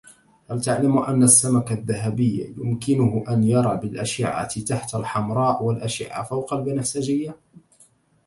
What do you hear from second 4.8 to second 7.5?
الحمراء والأشعة فوق البنفسجية.